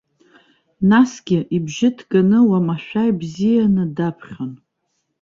Насгьы, 0.89 1.39
ибжьы 1.55 1.89
ҭганы, 1.97 2.39
уамашәа 2.49 3.03
ибзианы 3.09 3.83
даԥхьон. 3.95 4.51